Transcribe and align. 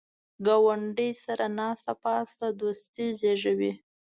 ګاونډي 0.45 1.09
سره 1.25 1.45
ناسته 1.59 1.93
پاسته 2.03 2.45
دوستي 2.59 3.07
زیږوي 3.19 3.71